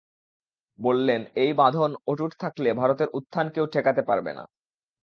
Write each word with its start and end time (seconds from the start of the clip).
বললেন, 0.79 1.21
এই 1.35 1.51
বাঁধন 1.53 1.91
অটুট 2.07 2.31
থাকলে 2.39 2.69
ভারতের 2.73 3.09
উত্থান 3.13 3.45
কেউ 3.55 3.65
ঠেকাতে 3.73 4.01
পারবে 4.09 4.31
না। 4.33 4.43